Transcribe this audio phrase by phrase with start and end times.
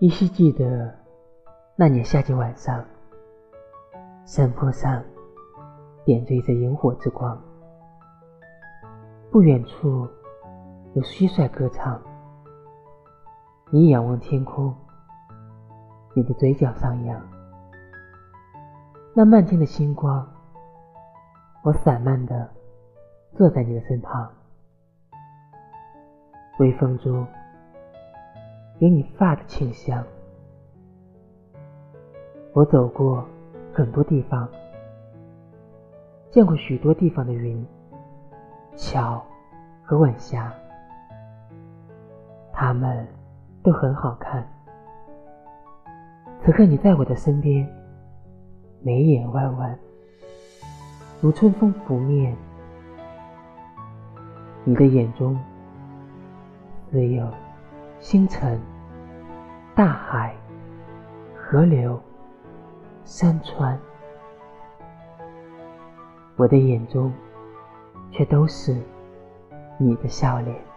[0.00, 0.94] 依稀记得
[1.74, 2.84] 那年夏季晚上，
[4.24, 5.02] 山坡上
[6.04, 7.36] 点缀着萤火之光，
[9.28, 10.08] 不远处
[10.94, 12.00] 有蟋蟀歌唱。
[13.72, 14.72] 你仰望天空，
[16.14, 17.20] 你的嘴角上扬，
[19.14, 20.24] 那漫天的星光，
[21.64, 22.48] 我散漫的
[23.34, 24.30] 坐在你的身旁，
[26.60, 27.26] 微风中。
[28.80, 30.04] 有你发的清香。
[32.52, 33.26] 我走过
[33.72, 34.48] 很多地方，
[36.30, 37.66] 见过许多地方的云、
[38.76, 39.20] 桥
[39.84, 40.52] 和晚霞，
[42.52, 43.06] 它们
[43.62, 44.46] 都很好看。
[46.40, 47.68] 此刻你在我的身边，
[48.80, 49.76] 眉眼弯弯，
[51.20, 52.36] 如春风拂面。
[54.64, 55.36] 你的眼中
[56.92, 57.26] 只有。
[58.00, 58.60] 星辰、
[59.74, 60.34] 大海、
[61.34, 62.00] 河流、
[63.04, 63.76] 山川，
[66.36, 67.12] 我的眼中
[68.12, 68.80] 却都是
[69.78, 70.67] 你的笑脸。